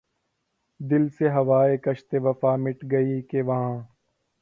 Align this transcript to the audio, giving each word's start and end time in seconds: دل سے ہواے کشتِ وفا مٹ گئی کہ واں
دل 0.79 1.03
سے 1.17 1.25
ہواے 1.35 1.77
کشتِ 1.85 2.09
وفا 2.23 2.51
مٹ 2.63 2.79
گئی 2.91 3.21
کہ 3.29 3.39
واں 3.47 3.69